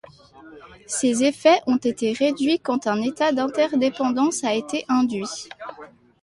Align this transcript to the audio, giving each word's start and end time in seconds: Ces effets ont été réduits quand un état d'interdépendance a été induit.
Ces 0.87 1.23
effets 1.23 1.59
ont 1.67 1.77
été 1.77 2.11
réduits 2.13 2.57
quand 2.57 2.87
un 2.87 2.99
état 3.03 3.31
d'interdépendance 3.33 4.43
a 4.43 4.55
été 4.55 4.83
induit. 4.89 5.45